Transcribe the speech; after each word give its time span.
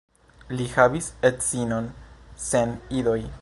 Li 0.59 0.65
havis 0.75 1.09
edzinon 1.31 1.91
sen 2.47 2.75
idoj. 3.03 3.21